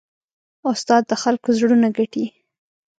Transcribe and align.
استاد 0.71 1.03
د 1.07 1.11
خلکو 1.23 1.47
زړونه 1.57 1.87
ګټي. 1.97 2.25